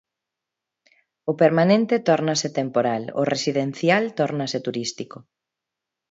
O 1.31 1.33
permanente 1.41 1.95
tórnase 2.07 2.49
temporal, 2.59 3.03
o 3.21 3.23
residencial 3.33 4.03
tórnase 4.19 4.57
turístico. 4.67 5.17